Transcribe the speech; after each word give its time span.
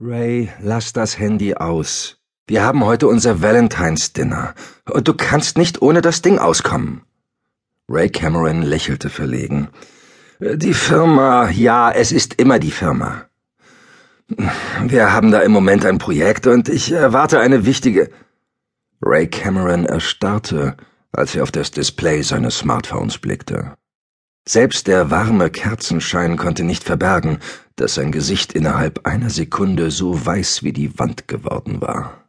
Ray, 0.00 0.50
lass 0.60 0.92
das 0.92 1.20
Handy 1.20 1.54
aus. 1.54 2.18
Wir 2.48 2.64
haben 2.64 2.84
heute 2.84 3.06
unser 3.06 3.42
Valentine's 3.42 4.12
Dinner 4.12 4.52
und 4.90 5.06
du 5.06 5.14
kannst 5.14 5.56
nicht 5.56 5.82
ohne 5.82 6.02
das 6.02 6.20
Ding 6.20 6.40
auskommen. 6.40 7.02
Ray 7.88 8.10
Cameron 8.10 8.62
lächelte 8.62 9.08
verlegen. 9.08 9.68
Die 10.40 10.74
Firma, 10.74 11.48
ja, 11.50 11.92
es 11.92 12.10
ist 12.10 12.34
immer 12.34 12.58
die 12.58 12.72
Firma. 12.72 13.26
Wir 14.84 15.12
haben 15.12 15.30
da 15.30 15.40
im 15.42 15.52
Moment 15.52 15.86
ein 15.86 15.98
Projekt 15.98 16.48
und 16.48 16.68
ich 16.68 16.90
erwarte 16.90 17.38
eine 17.38 17.64
wichtige. 17.64 18.10
Ray 19.00 19.28
Cameron 19.28 19.86
erstarrte, 19.86 20.76
als 21.12 21.36
er 21.36 21.44
auf 21.44 21.52
das 21.52 21.70
Display 21.70 22.22
seines 22.22 22.58
Smartphones 22.58 23.18
blickte. 23.18 23.76
Selbst 24.46 24.88
der 24.88 25.10
warme 25.10 25.48
Kerzenschein 25.48 26.36
konnte 26.36 26.64
nicht 26.64 26.84
verbergen, 26.84 27.38
dass 27.76 27.94
sein 27.94 28.12
Gesicht 28.12 28.52
innerhalb 28.52 29.06
einer 29.06 29.30
Sekunde 29.30 29.90
so 29.90 30.24
weiß 30.24 30.62
wie 30.62 30.72
die 30.72 30.98
Wand 30.98 31.28
geworden 31.28 31.80
war. 31.80 32.24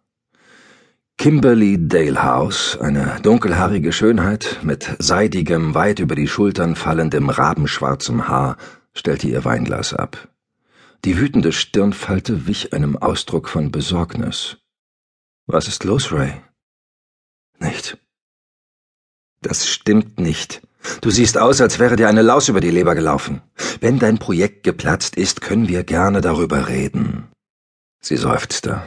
Kimberly 1.18 1.88
Dalehouse, 1.88 2.78
eine 2.80 3.20
dunkelhaarige 3.22 3.92
Schönheit 3.92 4.60
mit 4.64 4.96
seidigem, 5.00 5.74
weit 5.74 6.00
über 6.00 6.16
die 6.16 6.28
Schultern 6.28 6.76
fallendem 6.76 7.30
rabenschwarzem 7.30 8.28
Haar, 8.28 8.58
stellte 8.94 9.28
ihr 9.28 9.44
Weinglas 9.44 9.94
ab. 9.94 10.30
Die 11.04 11.18
wütende 11.18 11.52
Stirnfalte 11.52 12.48
wich 12.48 12.74
einem 12.74 12.98
Ausdruck 12.98 13.50
von 13.50 13.72
Besorgnis. 13.72 14.58
Was 15.48 15.68
ist 15.68 15.84
los, 15.84 16.12
Ray? 16.12 16.34
Nicht. 17.60 17.98
Das 19.42 19.68
stimmt 19.68 20.20
nicht. 20.20 20.62
Du 21.02 21.10
siehst 21.10 21.38
aus, 21.38 21.62
als 21.62 21.80
wäre 21.80 21.96
dir 21.96 22.08
eine 22.08 22.22
Laus 22.22 22.50
über 22.50 22.62
die 22.62 22.72
Leber 22.72 22.96
gelaufen. 22.96 23.42
Wenn 23.82 24.00
dein 24.00 24.18
Projekt 24.18 24.64
geplatzt 24.64 25.16
ist, 25.16 25.42
können 25.42 25.68
wir 25.68 25.84
gerne 25.84 26.22
darüber 26.22 26.68
reden. 26.68 27.28
Sie 28.02 28.18
seufzte. 28.18 28.82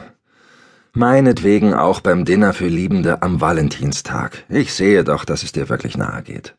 Meinetwegen 0.93 1.73
auch 1.73 1.99
beim 1.99 2.25
Dinner 2.25 2.53
für 2.53 2.67
Liebende 2.67 3.21
am 3.21 3.41
Valentinstag. 3.41 4.43
Ich 4.49 4.73
sehe 4.73 5.03
doch, 5.03 5.23
dass 5.23 5.43
es 5.43 5.51
dir 5.51 5.69
wirklich 5.69 5.97
nahe 5.97 6.23
geht. 6.23 6.55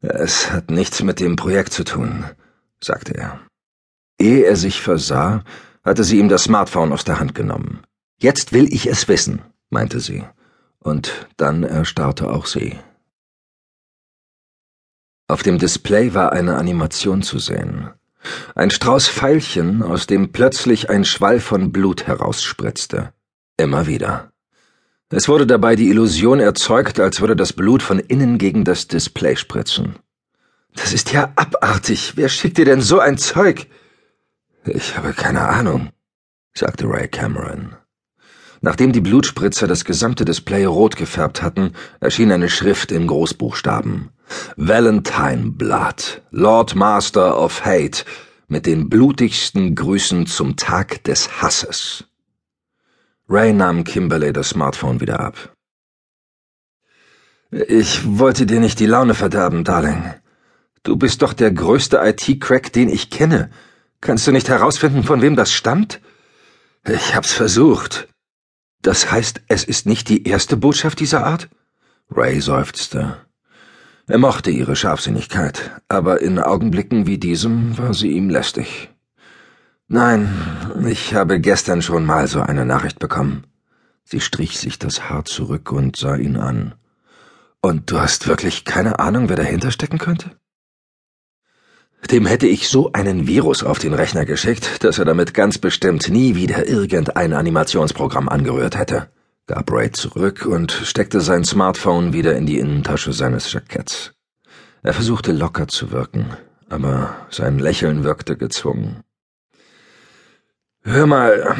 Es 0.00 0.50
hat 0.50 0.70
nichts 0.70 1.02
mit 1.02 1.20
dem 1.20 1.36
Projekt 1.36 1.72
zu 1.72 1.84
tun, 1.84 2.24
sagte 2.80 3.16
er. 3.16 3.40
Ehe 4.18 4.44
er 4.44 4.56
sich 4.56 4.82
versah, 4.82 5.42
hatte 5.82 6.04
sie 6.04 6.18
ihm 6.18 6.28
das 6.28 6.44
Smartphone 6.44 6.92
aus 6.92 7.04
der 7.04 7.18
Hand 7.18 7.34
genommen. 7.34 7.80
Jetzt 8.18 8.52
will 8.52 8.72
ich 8.72 8.86
es 8.86 9.08
wissen, 9.08 9.42
meinte 9.70 10.00
sie. 10.00 10.24
Und 10.78 11.28
dann 11.36 11.62
erstarrte 11.62 12.30
auch 12.30 12.46
sie. 12.46 12.78
Auf 15.26 15.42
dem 15.42 15.58
Display 15.58 16.12
war 16.12 16.32
eine 16.32 16.56
Animation 16.56 17.22
zu 17.22 17.38
sehen. 17.38 17.88
Ein 18.54 18.70
Strauß 18.70 19.08
Veilchen, 19.08 19.82
aus 19.82 20.06
dem 20.06 20.32
plötzlich 20.32 20.90
ein 20.90 21.04
Schwall 21.06 21.40
von 21.40 21.72
Blut 21.72 22.06
herausspritzte. 22.06 23.14
Immer 23.56 23.86
wieder. 23.86 24.32
Es 25.08 25.28
wurde 25.28 25.46
dabei 25.46 25.76
die 25.76 25.88
Illusion 25.88 26.40
erzeugt, 26.40 27.00
als 27.00 27.20
würde 27.20 27.36
das 27.36 27.54
Blut 27.54 27.82
von 27.82 28.00
innen 28.00 28.36
gegen 28.36 28.64
das 28.64 28.86
Display 28.86 29.36
spritzen. 29.36 29.96
Das 30.74 30.92
ist 30.92 31.12
ja 31.12 31.32
abartig. 31.36 32.14
Wer 32.16 32.28
schickt 32.28 32.58
dir 32.58 32.64
denn 32.66 32.82
so 32.82 32.98
ein 32.98 33.16
Zeug? 33.16 33.66
Ich 34.66 34.96
habe 34.96 35.14
keine 35.14 35.48
Ahnung, 35.48 35.90
sagte 36.54 36.86
Ray 36.86 37.08
Cameron. 37.08 37.76
Nachdem 38.60 38.92
die 38.92 39.00
Blutspritzer 39.00 39.66
das 39.66 39.84
gesamte 39.84 40.24
Display 40.24 40.64
rot 40.64 40.96
gefärbt 40.96 41.42
hatten, 41.42 41.72
erschien 42.00 42.32
eine 42.32 42.50
Schrift 42.50 42.92
in 42.92 43.06
Großbuchstaben. 43.06 44.10
Valentine 44.56 45.52
Blood, 45.52 46.22
Lord 46.30 46.74
Master 46.74 47.38
of 47.38 47.64
Hate, 47.64 48.04
mit 48.48 48.66
den 48.66 48.88
blutigsten 48.88 49.74
Grüßen 49.74 50.26
zum 50.26 50.56
Tag 50.56 51.04
des 51.04 51.42
Hasses. 51.42 52.04
Ray 53.28 53.52
nahm 53.52 53.84
Kimberley 53.84 54.32
das 54.32 54.50
Smartphone 54.50 55.00
wieder 55.00 55.20
ab. 55.20 55.54
Ich 57.50 58.02
wollte 58.18 58.46
dir 58.46 58.60
nicht 58.60 58.80
die 58.80 58.86
Laune 58.86 59.14
verderben, 59.14 59.64
Darling. 59.64 60.14
Du 60.82 60.96
bist 60.96 61.22
doch 61.22 61.32
der 61.32 61.50
größte 61.50 61.98
IT-Crack, 61.98 62.72
den 62.72 62.88
ich 62.88 63.10
kenne. 63.10 63.50
Kannst 64.00 64.26
du 64.26 64.32
nicht 64.32 64.48
herausfinden, 64.48 65.02
von 65.02 65.22
wem 65.22 65.36
das 65.36 65.52
stammt? 65.52 66.00
Ich 66.86 67.14
hab's 67.14 67.32
versucht. 67.32 68.08
Das 68.82 69.10
heißt, 69.10 69.40
es 69.48 69.64
ist 69.64 69.86
nicht 69.86 70.10
die 70.10 70.28
erste 70.28 70.58
Botschaft 70.58 71.00
dieser 71.00 71.24
Art? 71.24 71.48
Ray 72.10 72.40
seufzte. 72.40 73.24
Er 74.06 74.18
mochte 74.18 74.50
ihre 74.50 74.76
Scharfsinnigkeit, 74.76 75.80
aber 75.88 76.20
in 76.20 76.38
Augenblicken 76.38 77.06
wie 77.06 77.16
diesem 77.16 77.78
war 77.78 77.94
sie 77.94 78.10
ihm 78.10 78.28
lästig. 78.28 78.90
Nein, 79.88 80.28
ich 80.86 81.14
habe 81.14 81.40
gestern 81.40 81.80
schon 81.80 82.04
mal 82.04 82.28
so 82.28 82.40
eine 82.40 82.66
Nachricht 82.66 82.98
bekommen. 82.98 83.46
Sie 84.04 84.20
strich 84.20 84.58
sich 84.58 84.78
das 84.78 85.08
Haar 85.08 85.24
zurück 85.24 85.72
und 85.72 85.96
sah 85.96 86.16
ihn 86.16 86.36
an. 86.36 86.74
Und 87.62 87.90
du 87.90 87.98
hast 87.98 88.28
wirklich 88.28 88.66
keine 88.66 88.98
Ahnung, 88.98 89.30
wer 89.30 89.36
dahinter 89.36 89.70
stecken 89.70 89.98
könnte? 89.98 90.32
Dem 92.10 92.26
hätte 92.26 92.46
ich 92.46 92.68
so 92.68 92.92
einen 92.92 93.26
Virus 93.26 93.62
auf 93.62 93.78
den 93.78 93.94
Rechner 93.94 94.26
geschickt, 94.26 94.84
dass 94.84 94.98
er 94.98 95.06
damit 95.06 95.32
ganz 95.32 95.56
bestimmt 95.56 96.10
nie 96.10 96.34
wieder 96.34 96.68
irgendein 96.68 97.32
Animationsprogramm 97.32 98.28
angerührt 98.28 98.76
hätte 98.76 99.08
gab 99.46 99.70
Ray 99.70 99.90
zurück 99.92 100.46
und 100.46 100.72
steckte 100.72 101.20
sein 101.20 101.44
Smartphone 101.44 102.12
wieder 102.12 102.36
in 102.36 102.46
die 102.46 102.58
Innentasche 102.58 103.12
seines 103.12 103.52
Jacketts. 103.52 104.12
Er 104.82 104.94
versuchte 104.94 105.32
locker 105.32 105.68
zu 105.68 105.90
wirken, 105.90 106.36
aber 106.68 107.14
sein 107.30 107.58
Lächeln 107.58 108.04
wirkte 108.04 108.36
gezwungen. 108.36 109.02
Hör 110.82 111.06
mal, 111.06 111.56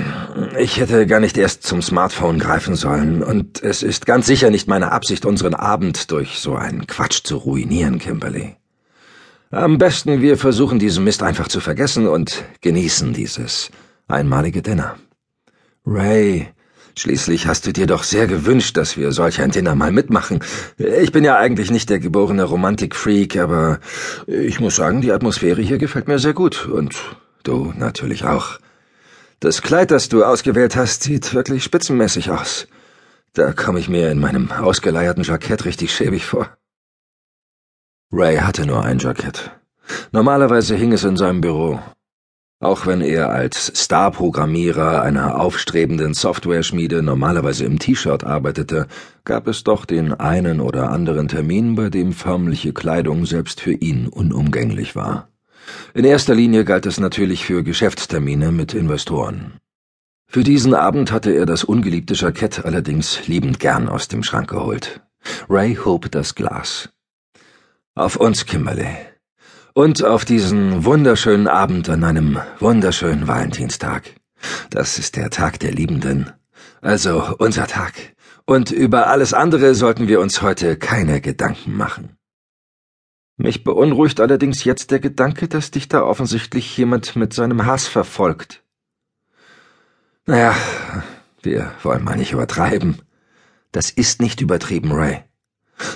ich 0.59 0.79
hätte 0.79 1.07
gar 1.07 1.21
nicht 1.21 1.39
erst 1.39 1.63
zum 1.63 1.81
Smartphone 1.81 2.39
greifen 2.39 2.75
sollen, 2.75 3.23
und 3.23 3.63
es 3.63 3.83
ist 3.83 4.05
ganz 4.05 4.27
sicher 4.27 4.51
nicht 4.51 4.69
meine 4.69 4.93
Absicht, 4.93 5.25
unseren 5.25 5.55
Abend 5.55 6.11
durch 6.11 6.39
so 6.39 6.55
einen 6.55 6.87
Quatsch 6.87 7.23
zu 7.25 7.39
ruinieren, 7.39 7.99
Kimberly. 7.99 8.57
Am 9.51 9.79
besten 9.79 10.21
wir 10.21 10.37
versuchen 10.37 10.79
diesen 10.79 11.05
Mist 11.05 11.23
einfach 11.23 11.49
zu 11.49 11.61
vergessen 11.61 12.07
und 12.07 12.45
genießen 12.61 13.15
dieses 13.15 13.71
einmalige 14.09 14.61
Dinner. 14.61 14.97
Ray, 15.87 16.49
Schließlich 16.97 17.49
hast 17.49 17.67
du 17.67 17.73
dir 17.73 17.87
doch 17.87 18.05
sehr 18.05 18.29
gewünscht, 18.29 18.77
dass 18.77 18.97
wir 18.97 19.11
solch 19.11 19.41
ein 19.41 19.51
Dinner 19.51 19.75
mal 19.75 19.91
mitmachen. 19.91 20.45
Ich 20.79 21.11
bin 21.11 21.25
ja 21.25 21.37
eigentlich 21.37 21.71
nicht 21.73 21.91
der 21.91 21.99
geborene 21.99 22.45
Romantikfreak, 22.45 23.37
aber 23.37 23.81
ich 24.27 24.61
muss 24.61 24.77
sagen, 24.77 25.01
die 25.01 25.11
Atmosphäre 25.11 25.61
hier 25.61 25.79
gefällt 25.79 26.07
mir 26.07 26.21
sehr 26.21 26.35
gut. 26.35 26.67
Und 26.67 26.95
du 27.43 27.73
natürlich 27.77 28.25
auch. 28.25 28.59
Das 29.41 29.61
Kleid, 29.61 29.91
das 29.91 30.09
du 30.09 30.25
ausgewählt 30.25 30.77
hast, 30.77 31.03
sieht 31.03 31.35
wirklich 31.35 31.65
spitzenmäßig 31.65 32.31
aus. 32.31 32.69
Da 33.33 33.53
komme 33.53 33.81
ich 33.81 33.89
mir 33.89 34.11
in 34.13 34.21
meinem 34.21 34.53
ausgeleierten 34.53 35.25
Jackett 35.25 35.65
richtig 35.65 35.93
schäbig 35.93 36.25
vor. 36.25 36.57
Ray 38.13 38.37
hatte 38.37 38.65
nur 38.65 38.85
ein 38.85 39.01
Jackett. 39.01 39.51
Normalerweise 40.13 40.77
hing 40.77 40.93
es 40.93 41.03
in 41.03 41.17
seinem 41.17 41.41
Büro. 41.41 41.81
Auch 42.65 42.87
wenn 42.87 43.03
er 43.03 43.29
als 43.29 43.67
Star-Programmierer 43.77 45.03
einer 45.03 45.39
aufstrebenden 45.39 46.15
Software-Schmiede 46.15 47.03
normalerweise 47.03 47.67
im 47.67 47.79
T-Shirt 47.79 48.25
arbeitete, 48.25 48.87
gab 49.27 49.49
es 49.49 49.65
doch 49.65 49.85
den 49.85 50.15
einen 50.15 50.63
oder 50.63 50.89
anderen 50.91 51.29
Termin, 51.29 51.75
bei 51.75 51.91
dem 51.91 52.15
förmliche 52.15 52.73
Kleidung 52.73 53.27
selbst 53.27 53.61
für 53.61 53.75
ihn 53.75 54.09
unumgänglich 54.09 54.97
war. 54.97 55.29
In 55.93 56.07
erster 56.07 56.35
Linie 56.35 56.65
galt 56.65 56.87
es 56.87 56.99
natürlich 56.99 57.45
für 57.45 57.63
Geschäftstermine 57.63 58.51
mit 58.51 58.73
Investoren. 58.73 59.59
Für 60.27 60.43
diesen 60.43 60.73
Abend 60.73 61.13
hatte 61.13 61.33
er 61.33 61.45
das 61.45 61.65
ungeliebte 61.65 62.15
Jackett 62.15 62.65
allerdings 62.65 63.29
liebend 63.29 63.61
gern 63.61 63.91
aus 63.91 64.09
dem 64.09 64.23
Schrank 64.23 64.49
geholt. 64.49 65.03
Ray 65.51 65.75
hob 65.75 66.11
das 66.11 66.35
Glas. 66.35 66.89
Auf 67.95 68.17
uns, 68.17 68.47
Kimberly. 68.47 69.14
Und 69.77 70.05
auf 70.05 70.25
diesen 70.25 70.85
wunderschönen 70.85 71.49
Abend 71.49 71.89
an 71.89 72.05
einem 72.05 72.39
wunderschönen 72.61 73.27
Valentinstag. 73.27 74.09
Das 74.71 75.01
ist 75.01 75.17
der 75.17 75.31
Tag 75.31 75.59
der 75.59 75.73
Liebenden. 75.73 76.31
Also 76.81 77.35
unser 77.39 77.67
Tag. 77.67 77.93
Und 78.47 78.71
über 78.71 79.09
alles 79.09 79.35
andere 79.35 79.75
sollten 79.75 80.07
wir 80.07 80.21
uns 80.21 80.43
heute 80.43 80.77
keine 80.77 81.21
Gedanken 81.21 81.77
machen. 81.77 82.17
Mich 83.37 83.65
beunruhigt 83.65 84.21
allerdings 84.21 84.63
jetzt 84.63 84.93
der 84.93 85.01
Gedanke, 85.01 85.49
dass 85.49 85.73
dich 85.73 85.89
da 85.89 86.03
offensichtlich 86.03 86.77
jemand 86.77 87.17
mit 87.17 87.33
seinem 87.33 87.67
Hass 87.67 87.89
verfolgt. 87.89 88.63
Naja, 90.25 90.55
wir 91.43 91.73
wollen 91.83 92.05
mal 92.05 92.17
nicht 92.17 92.31
übertreiben. 92.31 93.03
Das 93.73 93.91
ist 93.91 94.23
nicht 94.23 94.41
übertrieben, 94.41 94.93
Ray. 94.93 95.25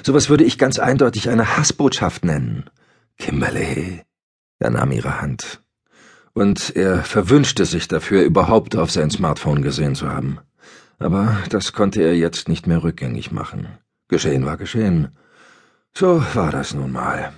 Sowas 0.03 0.29
würde 0.29 0.43
ich 0.43 0.59
ganz 0.59 0.81
eindeutig 0.81 1.31
eine 1.31 1.57
Hassbotschaft 1.57 2.25
nennen. 2.25 2.69
Kimberly. 3.19 4.03
Er 4.59 4.71
nahm 4.71 4.93
ihre 4.93 5.21
Hand. 5.21 5.63
Und 6.33 6.75
er 6.77 7.03
verwünschte 7.05 7.65
sich 7.65 7.89
dafür, 7.89 8.23
überhaupt 8.23 8.77
auf 8.77 8.91
sein 8.91 9.11
Smartphone 9.11 9.63
gesehen 9.63 9.95
zu 9.95 10.11
haben. 10.11 10.39
Aber 10.99 11.39
das 11.51 11.73
konnte 11.73 12.03
er 12.03 12.17
jetzt 12.17 12.49
nicht 12.49 12.67
mehr 12.67 12.83
rückgängig 12.83 13.31
machen. 13.31 13.69
Geschehen 14.09 14.47
war 14.47 14.57
geschehen. 14.57 15.17
So 15.93 16.23
war 16.35 16.51
das 16.51 16.75
nun 16.75 16.93
mal. 16.93 17.33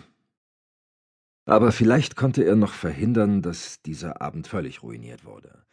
Aber 1.46 1.72
vielleicht 1.72 2.16
konnte 2.16 2.44
er 2.44 2.56
noch 2.56 2.72
verhindern, 2.72 3.42
dass 3.42 3.82
dieser 3.82 4.20
Abend 4.20 4.46
völlig 4.46 4.82
ruiniert 4.82 5.24
wurde. 5.24 5.64